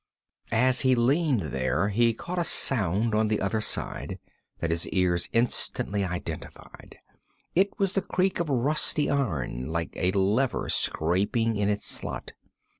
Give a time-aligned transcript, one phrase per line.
[0.51, 4.17] As he leaned there he caught a sound on the other side
[4.57, 6.97] that his ears instantly identified
[7.53, 12.31] it was the creak of rusty iron, like a lever scraping in its slot.